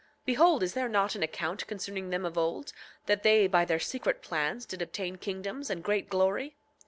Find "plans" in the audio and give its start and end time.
4.23-4.65